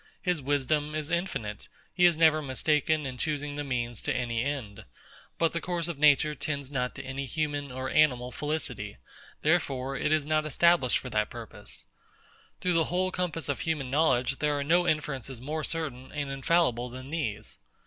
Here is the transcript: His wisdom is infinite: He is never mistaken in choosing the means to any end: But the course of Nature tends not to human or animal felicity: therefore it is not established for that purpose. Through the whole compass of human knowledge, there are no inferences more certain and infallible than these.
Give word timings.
His 0.23 0.41
wisdom 0.41 0.95
is 0.95 1.11
infinite: 1.11 1.67
He 1.93 2.05
is 2.07 2.17
never 2.17 2.41
mistaken 2.41 3.05
in 3.05 3.19
choosing 3.19 3.53
the 3.53 3.63
means 3.63 4.01
to 4.01 4.11
any 4.11 4.43
end: 4.43 4.83
But 5.37 5.53
the 5.53 5.61
course 5.61 5.87
of 5.87 5.99
Nature 5.99 6.33
tends 6.33 6.71
not 6.71 6.95
to 6.95 7.03
human 7.03 7.71
or 7.71 7.87
animal 7.87 8.31
felicity: 8.31 8.97
therefore 9.43 9.95
it 9.95 10.11
is 10.11 10.25
not 10.25 10.43
established 10.43 10.97
for 10.97 11.11
that 11.11 11.29
purpose. 11.29 11.85
Through 12.61 12.73
the 12.73 12.85
whole 12.85 13.11
compass 13.11 13.47
of 13.47 13.59
human 13.59 13.91
knowledge, 13.91 14.39
there 14.39 14.57
are 14.57 14.63
no 14.63 14.87
inferences 14.87 15.39
more 15.39 15.63
certain 15.63 16.11
and 16.11 16.31
infallible 16.31 16.89
than 16.89 17.11
these. 17.11 17.59